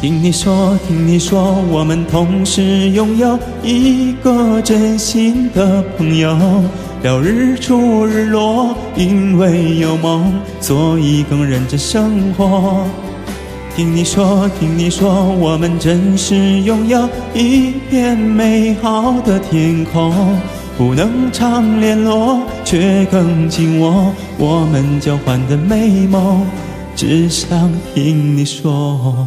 [0.00, 6.38] 听你说，听你说，我们同时拥有一个真心的朋友。
[7.02, 12.84] 聊日出日落，因为有梦，所以更认真生活。
[13.74, 20.14] 听你说，听你说，我们真是拥有一片美好的天空，
[20.76, 26.46] 不能常联络，却更紧握我们交换的美梦，
[26.94, 29.26] 只想听你说。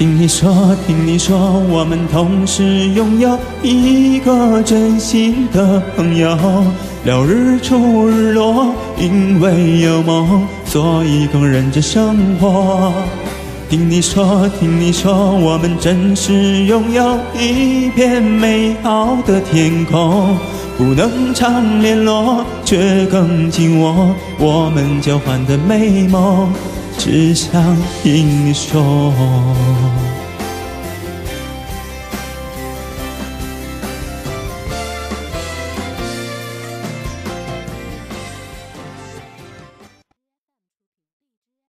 [0.00, 1.36] 听你说，听你说，
[1.68, 6.38] 我们同时拥有一个真心的朋友，
[7.04, 12.94] 聊日出日落，因为有梦，所以更认真生活。
[13.68, 20.34] 听你说，听你说，我们真实拥有一片美好的天空，
[20.78, 26.50] 不能常联络，却更紧握我们交换的美梦。
[27.02, 29.10] 只想听你说。